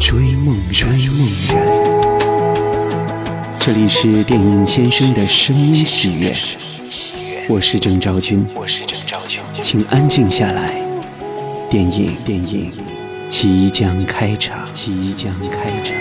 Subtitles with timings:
[0.00, 1.58] 追梦追梦人。
[3.60, 6.34] 这里是电影先生的声音戏院，
[7.46, 8.42] 我是郑昭君，
[9.62, 10.82] 请安静下来，
[11.68, 12.72] 电影电影
[13.28, 15.94] 即将开场，即将开场。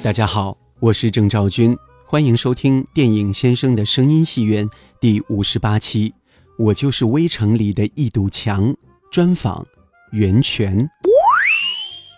[0.00, 1.76] 大家好，我是郑昭君。
[2.06, 4.70] 欢迎收听电影先生的声音戏院
[5.00, 6.14] 第五十八期，
[6.56, 8.76] 我就是《微城》里的一堵墙
[9.10, 9.66] 专访
[10.12, 10.88] 袁泉。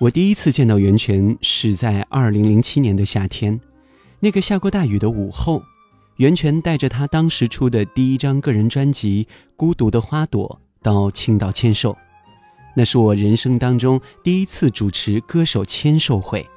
[0.00, 3.60] 我第一次见到袁泉是在二零零七年的夏天，
[4.18, 5.62] 那个下过大雨的午后，
[6.16, 9.24] 袁泉带着他当时出的第一张个人专辑
[9.56, 11.94] 《孤独的花朵》到青岛签售，
[12.74, 16.48] 那是我人生当中第一次主持歌手签售会。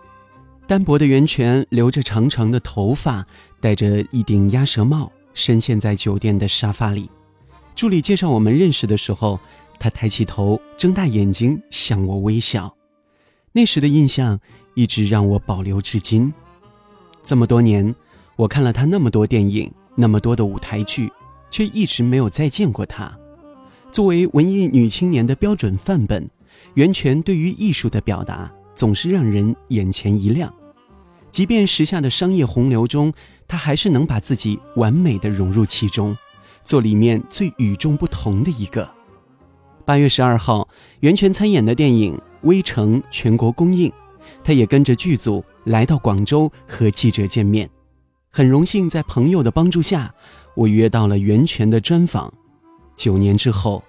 [0.66, 3.28] 单薄的袁泉留着长长的头发，
[3.60, 7.10] 戴着一顶鸭舌帽，深陷在酒店的沙发里。
[7.76, 9.38] 助理介绍我们认识的时候，
[9.78, 12.74] 他抬起头，睁大眼睛向我微笑。
[13.54, 14.40] 那时的印象
[14.74, 16.34] 一直让我保留至今。
[17.24, 17.96] 这么多年，
[18.36, 21.10] 我看了他那么多电影，那么多的舞台剧，
[21.50, 23.18] 却一直没有再见过他。
[23.92, 26.30] 作为文艺女青年的标准范本，
[26.74, 28.52] 袁泉对于艺术的表达。
[28.76, 30.52] 总是让人眼前一亮，
[31.30, 33.14] 即便时下的商业洪流中，
[33.48, 36.18] 他还是能把自己完美的融入其中，
[36.66, 38.90] 做里面最与众不同的一个。
[39.86, 40.68] 八月十二号，
[41.02, 43.92] 袁泉参演的电影《微城》全国公映，
[44.44, 47.70] 他也跟着剧组来到广州和记者见面。
[48.30, 50.14] 很荣幸在朋友的帮助下，
[50.56, 52.34] 我约到了袁泉的专访。
[52.96, 53.84] 九年之后，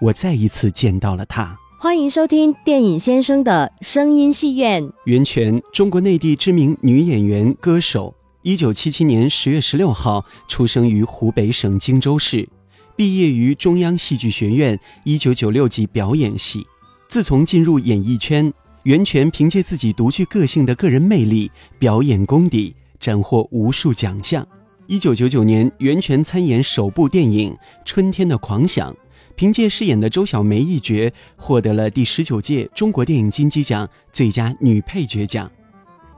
[0.00, 1.58] 我再一次见到了他。
[1.78, 4.92] 欢迎收听电影先生的声音戏院。
[5.04, 8.14] 袁泉，中国内地知名女演员、歌手。
[8.42, 12.48] 一九七七年十月十六号出生于湖北省荆州市，
[12.96, 16.66] 毕业于中央戏剧学院，一九九六级表演系。
[17.12, 18.50] 自从进入演艺圈，
[18.84, 24.48] 袁泉凭借自己独具个性的个人魅力、表演功底，斩获无数奖项。
[24.86, 27.52] 一九九九年，袁泉参演首部电影
[27.84, 28.90] 《春天的狂想》。
[29.36, 35.52] 凭借饰演的周小梅一角，获得了第十九届中国电影金鸡奖最佳女配角奖。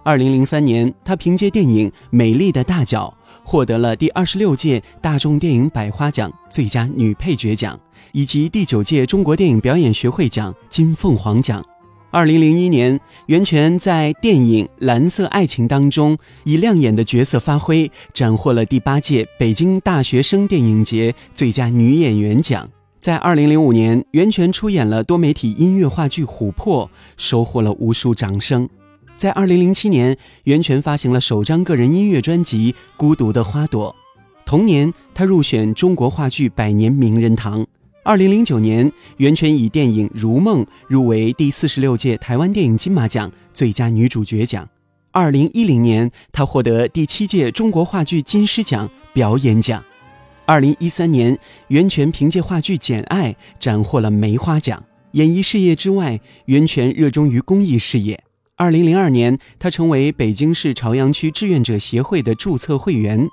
[0.04, 7.81] 二零零三年，她凭借电影《美丽的大脚》获得了第二十六届大众电影百花奖最佳女配角奖，
[8.12, 11.65] 以及第九届中国电影表演学会奖金凤凰奖。
[12.10, 22.69] 二零零一年，袁泉在电影《蓝色爱情》当中以亮眼的角色发挥，斩获了第八届北京大学生电影节最佳女演员奖。
[23.00, 26.86] 在二零零五年，袁泉出演了多媒体音乐话剧《琥珀》，
[27.16, 28.69] 收获了无数掌声。
[29.17, 33.91] 在二零零七年，袁泉发行了首张个人音乐专辑《孤独的花朵》。
[34.45, 37.65] 同年，她入选中国话剧百年名人堂。
[38.03, 44.69] 二零零九年，袁泉以电影《如梦》入围第四十六届台湾电影金马奖最佳女主角奖。
[45.13, 49.83] 二零一零年，她获得第七届中国话剧金狮奖表演奖。
[50.45, 51.39] 二零一三年，
[51.69, 54.85] 袁泉凭借话剧《简爱》斩获了梅花奖。
[55.13, 58.23] 演艺事业之外，袁泉热衷于公益事业。
[58.56, 63.28] 二零零二年，他成为北京市朝阳区志愿者协会的注册会员。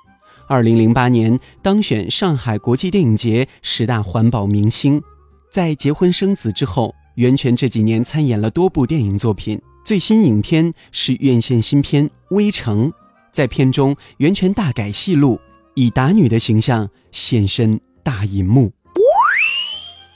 [0.48, 5.00] 二零零八年，当选上海国际电影节十大环保明星。
[5.48, 9.60] 在结婚生子之后，袁泉这几年参演了多部电影作品。
[9.84, 12.90] 最新影片是院线新片《微城》。
[13.30, 15.38] 在片中，袁泉大改戏路。
[15.74, 18.72] 以打女的形象现身大银幕，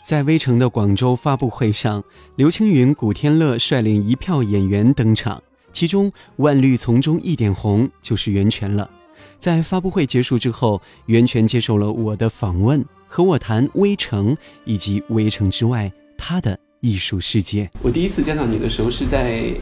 [0.07, 2.05] 在微城的广州发布会上，
[2.37, 5.43] 刘青云、古天乐率领一票演员登场，
[5.73, 8.89] 其中万绿丛中一点红就是袁泉了。
[9.37, 17.69] 在发布会结束之后，袁泉接受了我的访问，和我谈微城以及微城之外他的艺术世界。
[17.83, 19.53] 我第一次见到你的时候是在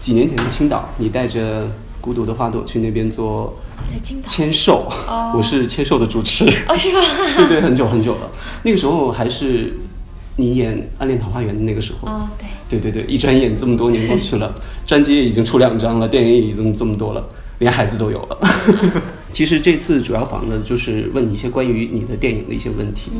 [0.00, 1.70] 几年前的青岛，你带着。
[2.04, 3.56] 孤独的花朵去那边做
[4.26, 4.86] 签售，
[5.34, 7.00] 我是签售的主持，哦是吗？
[7.34, 8.28] 对对，很久很久了，
[8.62, 9.74] 那个时候还是
[10.36, 12.28] 你演《暗恋桃花源》的那个时候，哦
[12.68, 14.54] 对，对对对，一转眼这么多年过去了，
[14.84, 17.24] 专辑也已经出两张了，电影也已经这么多了，
[17.60, 18.38] 连孩子都有了。
[19.34, 23.10] 其实这次主要访的就是问你一些关于你的电影的一些问题，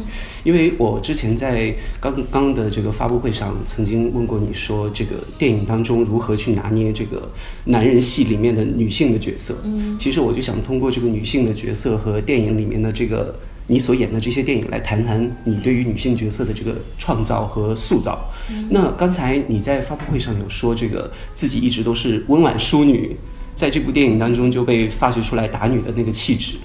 [0.45, 7.29] 因为我之前在刚刚的这个发布会上曾经问过你说，这个电影当中如何去拿捏这个
[7.65, 9.57] 男人戏里面的女性的角色。
[9.65, 13.35] 嗯，其实我就想通过这个女性的角色和电影里面的这个
[13.67, 18.31] 你所演的这些电影来谈谈你对于女性角色的这个创造和塑造。
[18.71, 23.17] 那刚才你在发布会上有说，这个自己一直都是温婉淑女。
[23.55, 26.57] 在这部电影当中就被发掘出来打女的那个气质，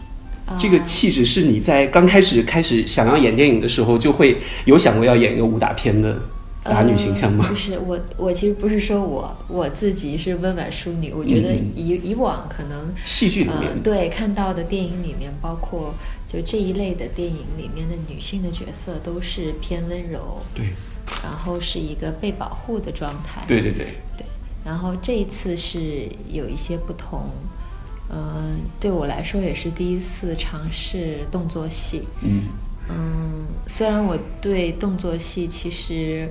[0.58, 6.20] 这个气质是你在刚开始开始想要演电影的时候就会有想过要演一个武打片的
[6.64, 7.46] 打女形象吗？
[7.48, 15.94] 不是，我我其实不是说我我自己是温婉淑女，我觉得以以往可能戏剧里面对看到的电影里面，包括
[16.28, 20.66] 就这一类的电影里面的女性的角色都是偏温柔，对，
[21.24, 23.86] 然后是一个被保护的状态，对对对。
[24.18, 24.26] 对。
[24.66, 27.30] 然后这一次是有一些不同，
[28.10, 32.04] 嗯，对我来说也是第一次尝试动作戏。
[32.22, 32.44] 嗯
[32.90, 36.30] 嗯，虽然我对动作戏其实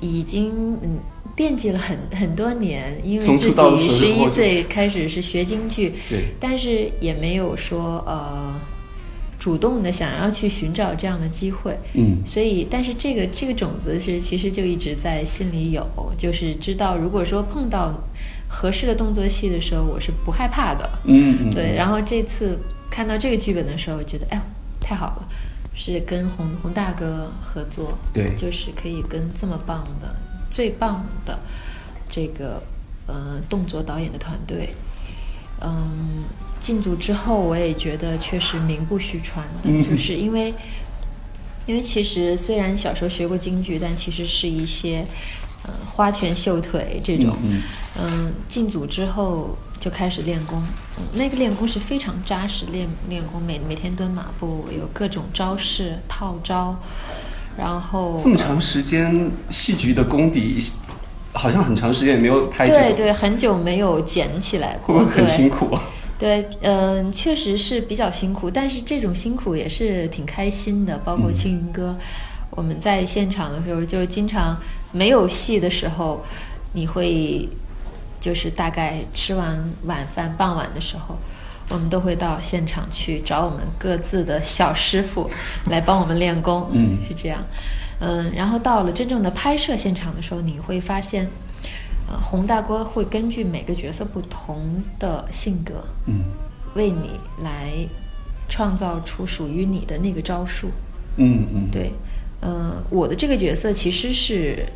[0.00, 0.98] 已经嗯
[1.36, 8.54] 惦记了很很多年，因为自己十一岁开始是学京剧，对，但是也没有说呃。
[9.42, 15.84] 主动的想要去寻找这样的机会，嗯，所以，但是这个这个种子是其实就一直在心里有，
[16.16, 17.92] 就是知道如果说碰到
[18.46, 21.74] 合适的动作戏的时候，我是不害怕的，嗯，对。
[21.74, 22.56] 然后这次
[22.88, 24.40] 看到这个剧本的时候，觉得哎，
[24.80, 25.28] 太好了，
[25.74, 30.14] 是跟洪洪大哥合作，对，就是可以跟这么棒的、
[30.52, 31.36] 最棒的
[32.08, 32.62] 这个
[33.08, 34.68] 呃动作导演的团队，
[35.60, 36.22] 嗯。
[36.62, 40.54] 进组之后，我也觉得确实名不虚传的，就是因为，
[41.66, 45.04] 因为其实虽然小时候学过京剧，但其实是一些，
[45.64, 47.36] 呃，花拳绣腿这种，
[48.00, 50.62] 嗯，进组之后就开始练功，
[51.14, 56.78] 那个练功是非常扎实，练练功每每天蹲马步，有各种招式套招，
[57.58, 60.62] 然后这么长时间戏剧的功底，
[61.32, 65.82] 好像很长时间也没有拍，对对，很久没有捡起来过，会不会很辛苦啊？
[66.22, 70.96] 对，嗯，确实是比较辛苦，但是这种辛苦也是挺开心的。
[70.98, 71.98] 包括青云哥，
[72.50, 74.56] 我们在现场的时候，就经常
[74.92, 76.24] 没有戏的时候，
[76.74, 77.48] 你会
[78.20, 81.18] 就是大概吃完晚饭傍晚的时候，
[81.70, 85.28] 我们都会到现场去找我们各自的小师傅
[85.70, 86.70] 来帮我们练功。
[86.70, 87.44] 嗯，是这样。
[87.98, 91.28] 嗯，然后到了真正的拍摄现场的时候，你会发现。
[92.20, 96.24] 洪大哥会根据每个角色不同的性格，嗯，
[96.74, 97.72] 为你来
[98.48, 100.68] 创造出属于你的那个招数，
[101.16, 101.92] 嗯嗯，对，
[102.40, 104.66] 呃，我的这个角色其实是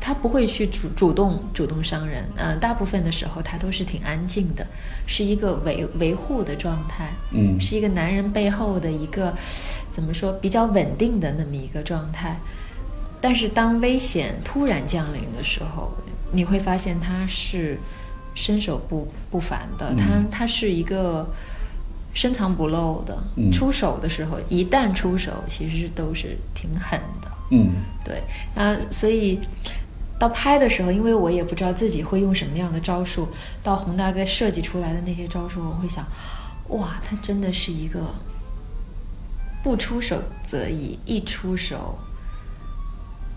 [0.00, 4.66] 他不会去主主动主动伤人，呃，大部分的时候他都是挺安静的，
[5.06, 9.34] 是一个维维护的状态，嗯，是一个男人背后的一个
[9.90, 12.38] 怎么说比较稳定的那么一个状态，
[13.20, 15.92] 但是当危险突然降临的时候。
[16.32, 17.78] 你会发现他是
[18.34, 21.26] 身手不不凡的，他他是一个
[22.12, 23.16] 深藏不露的，
[23.52, 27.30] 出手的时候一旦出手，其实都是挺狠的。
[27.50, 27.70] 嗯，
[28.04, 28.22] 对
[28.54, 29.38] 那，所以
[30.18, 33.28] 到拍的时候，因为我也不知道自己会用什么样的招数，
[33.62, 36.04] 到洪大哥设计出来的那些招数，我会想，
[36.68, 38.14] 哇，他真的是一个
[39.62, 41.98] 不出手则已，一出手。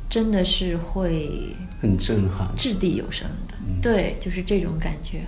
[0.10, 5.22] 真的是会很震撼，掷地有声的，对，就是这种感觉。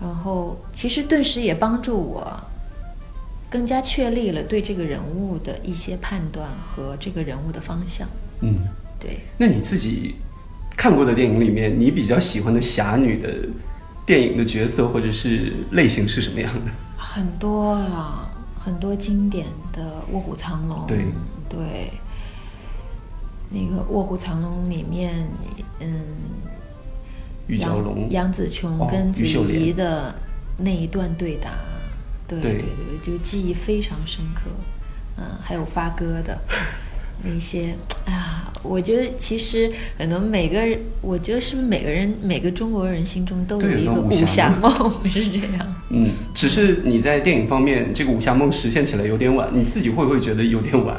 [0.00, 2.38] 然后，其实顿时也帮助我
[3.48, 8.06] 更加确立了对这个人物的一些判断和这个人物的方向。
[8.40, 8.66] 嗯，
[8.98, 9.20] 对。
[9.38, 10.16] 那你自己
[10.76, 13.48] 看过的电影里面，你比较喜欢的侠女的
[14.04, 16.72] 电影的角色或者是类型是什么样的？
[16.98, 20.78] 很多啊，很多经典的《卧虎藏龙》。
[20.86, 21.06] 对
[21.48, 21.92] 对。
[23.52, 25.28] 那个《卧虎藏龙》里面，
[25.80, 26.00] 嗯，
[27.48, 30.14] 杨杨紫琼跟子怡的
[30.56, 31.50] 那一段对答，
[32.26, 34.50] 对对对，就记忆非常深刻。
[35.18, 36.40] 嗯，还有发哥的
[37.22, 44.72] 那些，哎呀，我觉得其实可能每个人，我觉得是不是每个人每个中国人心中都有一个武侠梦，
[45.10, 45.74] 是这样。
[45.90, 50.98] 嗯，只是你在电影方面，这个武侠梦实现起来有点晚，你自己会不会觉得有点晚？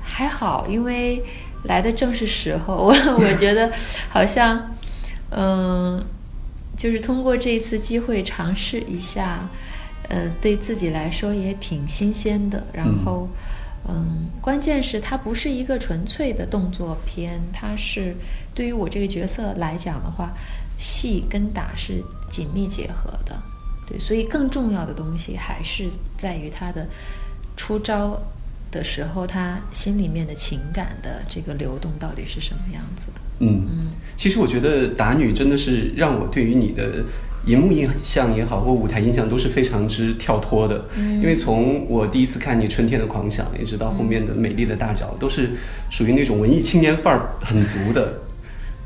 [0.00, 1.22] 还好，因为。
[1.64, 3.70] 来的正是时候， 我我觉得
[4.08, 4.74] 好像，
[5.30, 6.04] 嗯，
[6.76, 9.48] 就是通过这一次机会尝试一下，
[10.08, 12.66] 呃，对自己来说也挺新鲜的。
[12.72, 13.28] 然后，
[13.88, 18.16] 嗯，关键是它不是一个纯粹的动作片，它是
[18.54, 20.32] 对于我这个角色来讲的话，
[20.78, 23.40] 戏跟打是紧密结合的。
[23.86, 26.86] 对，所以更重要的东西还是在于他的
[27.56, 28.20] 出招
[28.72, 33.20] 的时候，他心里面的情感的这个流动到底是什么样子的。
[33.38, 37.04] 嗯嗯，其实我觉得打女真的是让我对于你的
[37.46, 40.84] 荧幕印象也好，或舞台印象都是非常之跳脱的。
[40.96, 45.50] 嗯，因为从我第一次看你《春天的狂想》，一直到后面的《美丽的大脚》，都是
[45.90, 48.20] 属于那种文艺青年范儿很足的。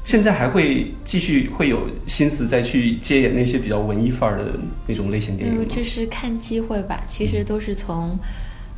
[0.02, 4.52] 现在还会继续会有心思再去接演那些比较文艺范儿的
[4.86, 5.66] 那种类型电影吗？
[5.68, 7.02] 这是看机会吧。
[7.08, 8.16] 其实都是从，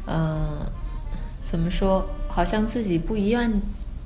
[0.07, 0.59] 嗯，
[1.43, 2.05] 怎么说？
[2.29, 3.51] 好像自己不一样，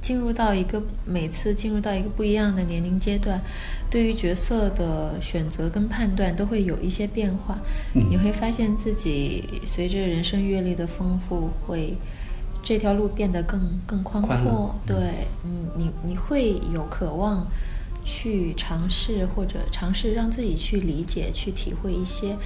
[0.00, 3.40] 进入到一个每次进入到一个不一样的年龄阶段，
[3.90, 7.58] 对于角色的选择跟判断都会有一些变化。
[7.92, 11.96] 你会发现自己随着人生阅历的丰富会。
[12.64, 14.96] 这条路变得更更宽阔，对，
[15.44, 17.44] 嗯，你你会有渴望
[18.04, 22.36] 去尝试或者尝试让自己去理解、去体会一些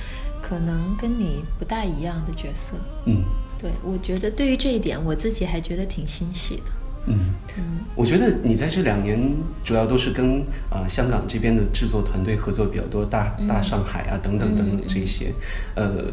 [0.42, 3.22] 可能跟你不大一样的角色，嗯，
[3.58, 6.62] 对，我觉得对于这一点，我自己还觉得挺欣喜的，
[7.06, 7.18] 嗯。
[7.58, 9.18] 嗯，我觉得你在这两年
[9.64, 15.32] 主要都是跟呃香港这边的制作团队合作比较多，大大上海啊等等等等这些，
[15.74, 16.10] 呃，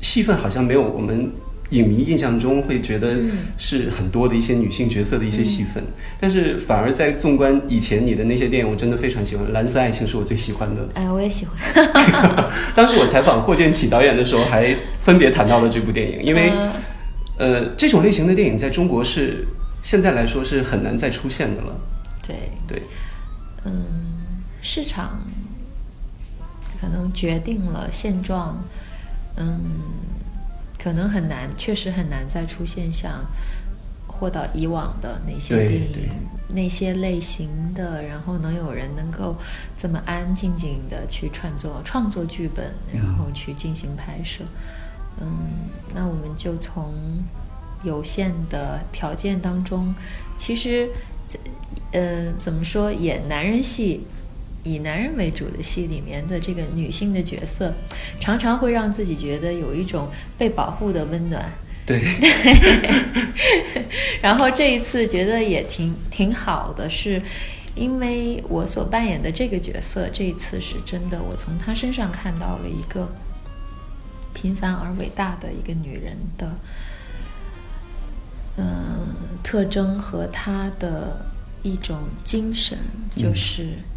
[0.00, 1.30] 戏份好像没有我们。
[1.72, 3.16] 影迷印象中会觉得
[3.56, 5.82] 是很多的一些女性角色的一些戏份，
[6.20, 10.88] 但是反而在纵观以前你的那些电影，我真的非常喜欢《蓝色爱情》是我最喜欢的。
[10.94, 11.56] 哎，我也喜欢。
[12.76, 16.52] 当时我采访霍建起导演的时候，还分别谈到了这部电影，因为
[17.38, 19.46] 呃，这种类型的电影在中国是
[19.82, 21.74] 现在来说是很难再出现的了。
[22.26, 22.36] 对
[22.68, 22.82] 对，
[23.64, 23.72] 嗯，
[24.60, 25.22] 市场
[26.80, 28.62] 可能决定了现状，
[29.36, 29.58] 嗯。
[30.82, 33.24] 可能很难，确实很难再出现像
[34.08, 36.10] 或到以往的那些电影，
[36.48, 39.36] 那些类型的，然后能有人能够
[39.76, 44.42] 这么安安静静的去创作创作剧本，然后去进行拍摄。
[45.20, 45.28] 嗯，
[45.94, 46.94] 那我们就从
[47.84, 49.94] 有限的条件当中，
[50.36, 50.90] 其实，
[51.92, 54.04] 呃，怎么说演男人戏？
[54.64, 57.74] 以男人为主的戏里面的这个女性的角色，
[58.20, 61.52] 常常会让自己觉得有一种被保护的温暖。
[61.84, 62.00] 对。
[64.22, 67.20] 然后这一次觉得也挺挺好的，是
[67.74, 73.08] 因为我所扮演的这个角色，这一次是真的，我从她身上看到了一个
[74.32, 76.56] 平凡而伟大的一个女人的，
[78.58, 79.08] 嗯，
[79.42, 81.26] 特征和她的
[81.62, 82.78] 一种精神，
[83.16, 83.64] 就是。
[83.64, 83.91] 嗯，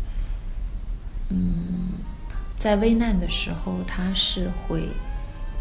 [2.55, 4.87] 在危难的时候，他是会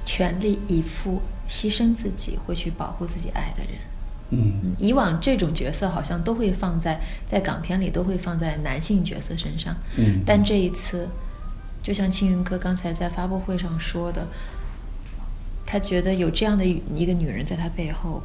[0.05, 3.73] 全力以赴、牺牲自己，会去保护自己爱的人。
[4.31, 9.77] 嗯，以往这种角色好像都会放在在港片里，都会放在男性角色身上。
[9.99, 11.09] 嗯，但这一次，
[11.83, 14.27] 就像青云哥刚才在发布会上说的，
[15.67, 18.23] 他觉得有这样的一个女人在他背后，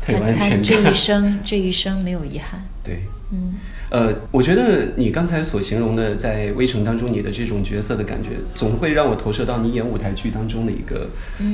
[0.00, 2.64] 他他这一生这一生没有遗憾。
[2.82, 3.00] 对，
[3.32, 3.54] 嗯。
[3.90, 11.08] 呃，我觉得你刚才所形容的在《微城》当中你的这种角色的感觉，总会让我投射到你演舞台剧当中的一个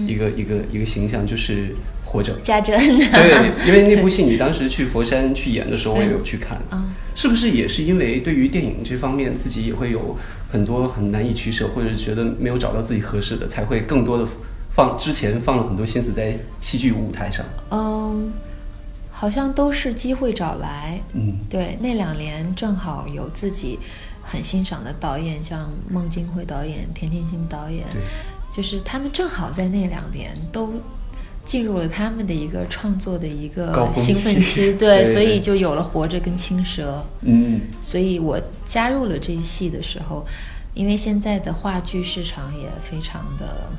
[0.06, 1.74] 一个一个一个形象，就是
[2.04, 2.34] 活着。
[2.42, 2.78] 家珍。
[2.78, 6.60] 对， 因为那部戏你当时去佛山去演的时候，我也有去看。
[7.14, 10.14] 是不是也是因为对于电影这方面自己也会有
[10.52, 14.28] 很多很难以取舍，或者觉得没有找到自己合适的，才会更多的
[14.76, 17.44] 放之前放了很多心思在戏剧舞台上？
[17.70, 18.32] 嗯。
[19.18, 23.78] 好像都是机会找来，嗯，对，那两年正好有自己
[24.22, 27.86] 很欣赏的导演，像孟京辉导演、田沁鑫导演，
[28.52, 30.74] 就是他们正好在那两年都
[31.46, 40.26] 进入了他们的一个创作的一个兴奋期， 对，所以就有了《活着》跟《青蛇》，嗯，所以我加入了这一戏的时候，
[40.74, 43.70] 因为现在的话剧市场也非常的。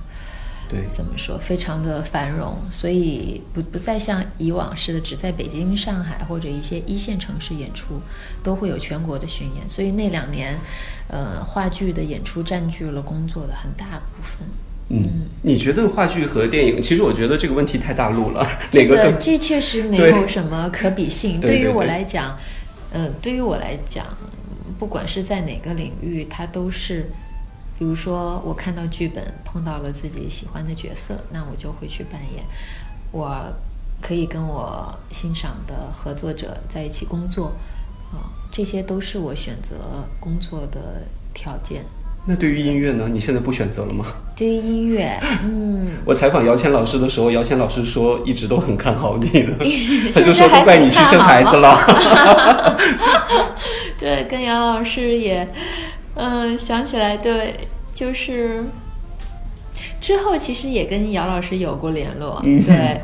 [0.69, 8.01] 对，怎么说，非常的繁荣，所以不不再像以往似的只在北京、上海或者一些一线城市演出，
[8.43, 9.69] 都会有全国的巡演。
[9.69, 10.59] 所以那两年，
[11.07, 14.47] 呃，话剧的演出占据了工作的很大部分。
[14.89, 16.81] 嗯，你觉得话剧和电影？
[16.81, 18.45] 其实我觉得这个问题太大陆了。
[18.69, 21.39] 这个这确实没有什么可比性。
[21.39, 22.37] 对于我来讲，
[22.91, 24.05] 呃，对于我来讲，
[24.77, 27.09] 不管是在哪个领域，它都是。
[27.77, 32.43] 比如说，我看到剧本碰到了自己喜欢的角色，那我就会去扮演。
[33.11, 33.37] 我
[34.01, 37.53] 可以跟我欣赏的合作者在一起工作，
[38.11, 39.75] 啊，这些都是我选择
[40.19, 41.03] 工作的
[41.33, 41.85] 条件。
[42.25, 43.07] 那对于音乐呢？
[43.07, 44.05] 你现在不选择了吗？
[44.35, 49.53] 对于音乐，嗯，我采访姚谦老师的时候，姚谦老师说一直都很看好你的，
[50.11, 51.77] 他就说都怪你去生孩子了。
[53.99, 55.47] 对，跟姚老师也。
[56.17, 58.65] 嗯，想起来，对，就是
[60.01, 63.01] 之后其实也跟姚老师有过联络，嗯对，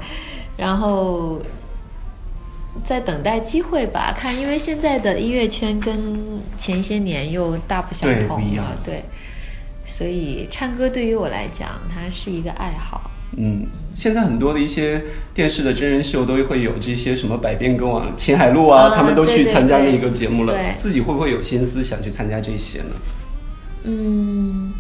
[0.57, 1.39] 然后
[2.83, 9.03] 在等待机会吧，看，因为现在的音乐圈跟前些年又大不相同了，对，
[9.85, 13.11] 所以唱歌对于我来讲，它是一个爱好。
[13.37, 20.53] 嗯，现在很多的一些电视的真人秀都会有这些什么百变歌王、秦海璐啊，啊他们都去参加那个节目了。
[20.53, 22.91] 对自己会不会有心思想去参加这些呢？
[23.85, 24.73] 嗯，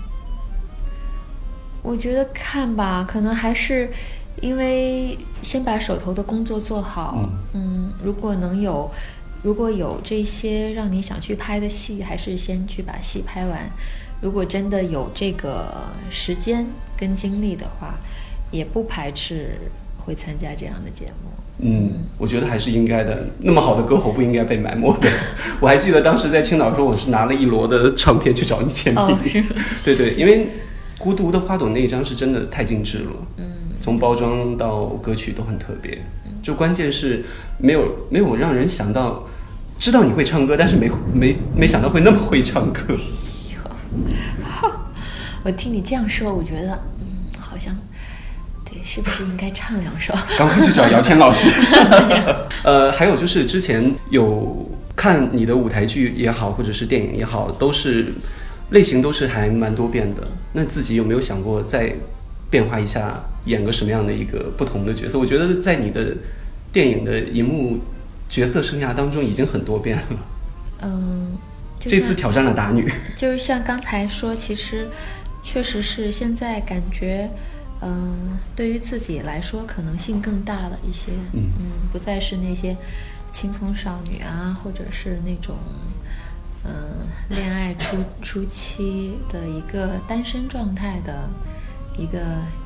[1.81, 3.89] 我觉得看吧，可能还是
[4.41, 7.29] 因为先把手头的工作做好。
[7.53, 8.91] 嗯如果能有，
[9.41, 13.69] 如果有这些让你想去拍的戏，还是先去把戏拍完。
[14.21, 17.95] 如果真的有这个时间跟精力的话，
[18.53, 19.57] 也不排斥
[19.97, 21.31] 会参加这样的节目。
[21.57, 23.27] 嗯，我觉得还是应该的。
[23.39, 25.09] 那么好的歌喉不应该被埋没的。
[25.59, 29.43] 我还记得当时在青岛的时候，我是拿了一摞的唱片去找你签哦名。
[29.83, 30.45] 对对，因为
[30.97, 33.11] 《孤独的花朵》那一张是真的太精致了。
[33.37, 33.45] 嗯，
[33.79, 35.99] 从包装到歌曲都很特别。
[36.41, 37.23] 就关键是
[37.57, 39.23] 没有没有让人想到，
[39.79, 42.97] 知道你会唱歌，但是没没没想到会那么会唱歌。
[45.45, 47.05] 我听你这样说，我觉得，嗯，
[47.39, 47.92] 好像，对，
[48.83, 50.13] 是不是应该唱两首？
[50.37, 51.49] 赶快去找姚谦老师。
[52.63, 58.13] 呃，还有就是之前有看你的舞台剧也好，或者是电影也好，都是
[58.69, 60.27] 类型都是还蛮多变的。
[60.53, 61.93] 那自己有没有想过再
[62.49, 65.17] 变化一下，演个什么样的一个不同的角色？
[65.17, 66.15] 我觉得在你的
[66.71, 67.79] 电影的荧幕
[68.29, 70.03] 角色生涯当中已经很多变了。
[70.81, 71.37] 嗯，
[71.79, 72.87] 这次挑战了打女，
[73.17, 74.87] 就是像刚才说，其实
[75.41, 77.29] 确实是现在感觉，
[77.83, 81.51] 嗯、对于自己来说可能性更大了一些，嗯
[81.91, 82.75] 不再是那些
[83.31, 85.57] 青葱少女啊，或者是那种，
[86.63, 91.29] 嗯、恋爱初初期的一个单身状态的
[91.97, 92.19] 一个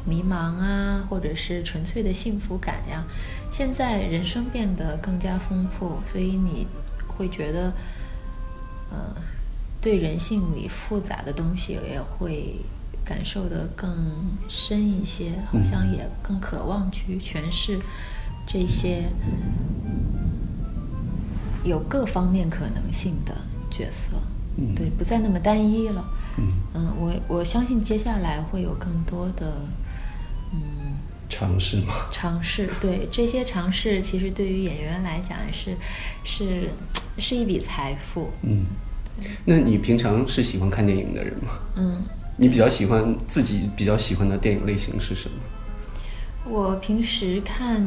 [0.05, 3.03] 迷茫啊，或者是纯粹的幸福感呀。
[3.49, 6.67] 现在人生变得更加丰富，所以你
[7.07, 7.73] 会觉得。
[8.89, 9.13] 呃，
[9.81, 12.55] 对人性里复杂的东西也会
[13.07, 13.89] 感受的更
[14.49, 17.79] 深一些，好像也更渴望去诠释
[18.45, 19.03] 这些
[21.63, 23.33] 有各方面可能性的
[23.71, 24.11] 角色。
[24.57, 26.03] 嗯对，不再那么单一了。
[26.37, 26.43] 嗯，
[26.73, 29.55] 嗯，我我相信接下来会有更多的
[30.51, 30.97] 嗯
[31.29, 31.93] 尝试嘛。
[32.11, 35.77] 尝试，对这些尝试，其实对于演员来讲是
[36.23, 36.71] 是
[37.19, 38.31] 是一笔财富。
[38.41, 38.65] 嗯，
[39.45, 41.59] 那你平常是喜欢看电影的人吗？
[41.75, 42.01] 嗯，
[42.37, 45.35] 你比较喜欢自己比较喜欢的电影类型是什么？
[46.45, 47.85] 我平时看，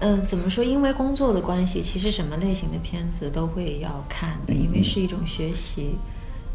[0.00, 0.64] 嗯、怎么说？
[0.64, 5.96] 因为工作的关系，其实什么类型的片子都会要看的，因为是一种学习。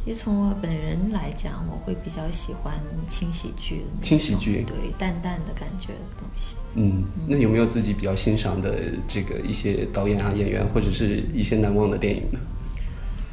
[0.04, 2.74] 其实从我本人来讲，我会比较喜欢
[3.08, 6.58] 轻喜剧轻喜剧对淡淡的感觉的东西。
[6.76, 12.40] 嗯，那有没有自己比较欣赏的这个一些导演啊、演员，或者是一些难忘的电影呢？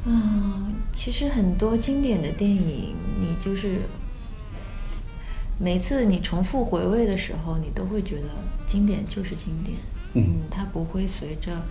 [0.05, 3.81] 嗯，其实很多经典的电影，你就是
[5.59, 8.29] 每次你重复回味的时候，你都会觉得
[8.65, 9.77] 经典就是经典。
[10.13, 11.61] 嗯它不会随着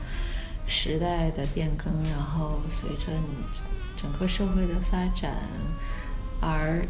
[0.66, 3.61] 时代的变更，然后随着你
[3.97, 5.33] 整个社会的发展，
[6.40, 6.83] 而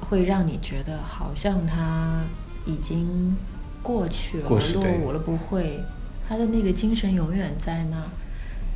[0.00, 2.22] 会让你觉得好像它
[2.66, 3.34] 已经
[3.82, 5.82] 过去了、落伍了，不会，
[6.28, 8.08] 它的那个精神永远在那儿。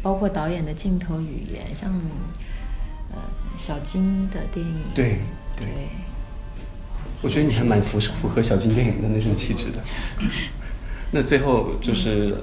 [0.02, 1.92] 包括导演的镜头语言，像
[3.10, 3.18] 呃
[3.56, 5.18] 小金的电影，对
[5.56, 5.72] 对对
[7.20, 9.82] 我觉得你还蛮符符合小金电影的那种气质的。
[11.10, 12.36] 那最后就是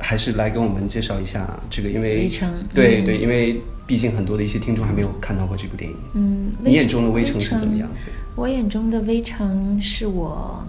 [0.00, 5.96] 还是来跟我们介绍一下这个，因为围城嗯对对，因为毕竟很多的一些听众还没有看到过这部电影。
[6.14, 7.88] 嗯，你眼中的微微城是怎么样？
[8.34, 10.66] 我眼中的微城是我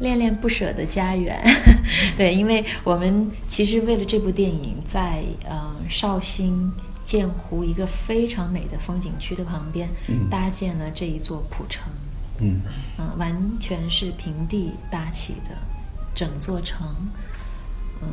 [0.00, 1.42] 恋恋不舍的家园。
[2.16, 6.72] 对，因为我们其实为了这部电影在，呃绍兴
[7.04, 11.84] 建湖一个非常美的风景区的旁边，嗯搭建了这一座浦城。
[12.40, 12.60] 嗯
[12.98, 15.56] 嗯，完全是平地搭起的
[16.14, 16.86] 整座城。
[18.02, 18.08] 嗯，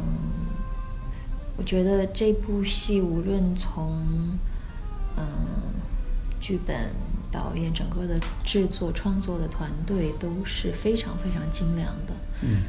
[1.58, 3.98] 我觉得这部戏无论从
[5.18, 5.26] 嗯
[6.40, 6.94] 剧本、
[7.32, 12.14] 导演整个的制作、创作的团队都是非常非常精良的。
[12.44, 12.64] 嗯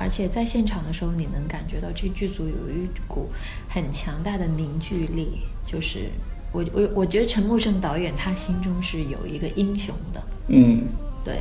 [0.00, 3.28] 而且在现场的时候，你能感觉到这剧组有一股
[3.68, 6.08] 很强大的凝聚力，就是
[6.52, 10.84] 我我我觉得陈木胜导演他心中是有一个英雄的，嗯，
[11.24, 11.40] 对，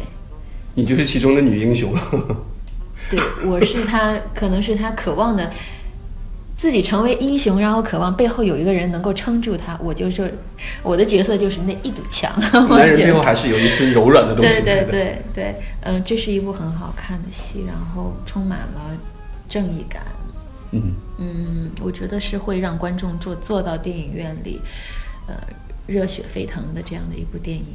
[0.73, 1.93] 你就是其中的女英雄。
[3.11, 5.53] 对，我是他，可能是他渴望的
[6.57, 9.77] 自己成为英雄，然后渴望背后有一个人能够撑住他。
[9.79, 10.33] 我就是
[10.81, 12.33] 我的角色，就是那一堵墙。
[12.67, 14.63] 男人背后还是有一丝柔软的东西。
[14.63, 18.97] 对对对对，嗯，这是一部很好看的戏，然后充满了
[19.47, 20.01] 正义感。
[20.71, 24.59] 嗯嗯，我觉得是会让观众坐坐到电影院里，
[25.27, 25.35] 呃，
[25.85, 27.65] 热血沸腾的这样的一部电影。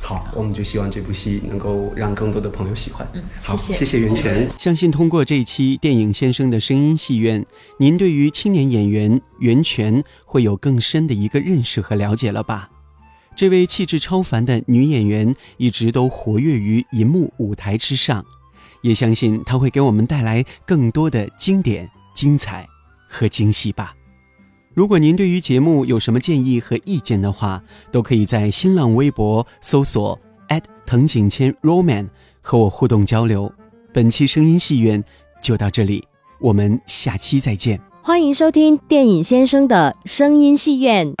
[0.00, 3.08] 好，我们就希望这部戏能够让更多的朋友喜欢。
[3.14, 4.48] 嗯，好，谢谢袁泉。
[4.56, 7.44] 相信通过这一期电影先生的声音戏院，
[7.78, 12.70] 您对于青年演员袁泉会有更深的一个认识和了解了吧？
[13.34, 18.24] 这位气质超凡的女演员一直都活跃于银幕舞台之上，
[18.82, 22.68] 也相信她会给我们带来更多的经典、精彩
[23.08, 23.95] 和惊喜吧。
[24.76, 30.20] 如果您对于节目有什么建议和意见的话，都可以在新浪微博搜索
[30.84, 32.08] 藤井千 Roman
[32.42, 33.50] 和我互动交流。
[33.90, 35.02] 本期声音戏院
[35.40, 36.04] 就到这里，
[36.38, 37.80] 我们下期再见。
[38.02, 41.14] 欢迎收听电影先生的声音戏院。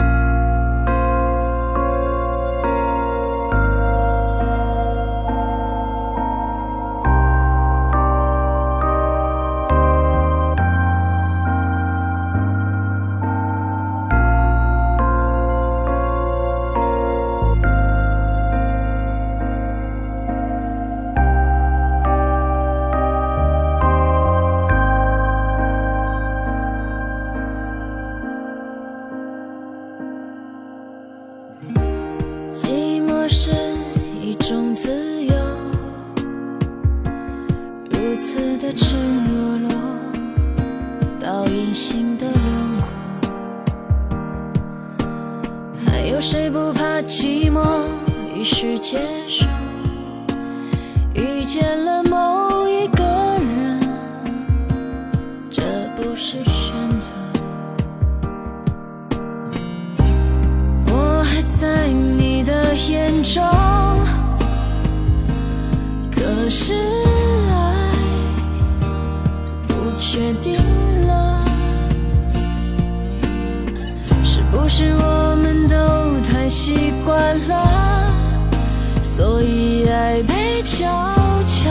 [34.48, 35.34] 种自由，
[37.90, 39.68] 如此的赤裸裸，
[41.18, 42.88] 倒影新的轮廓。
[45.84, 47.60] 还有谁不怕寂寞，
[48.36, 49.44] 于是接受，
[51.12, 52.04] 遇见了。
[66.48, 66.74] 是
[67.50, 67.90] 爱
[69.68, 70.54] 不确定
[71.06, 71.44] 了
[74.22, 75.76] 是不是我们都
[76.28, 78.12] 太习惯了？
[79.02, 80.84] 所以爱被悄
[81.46, 81.70] 悄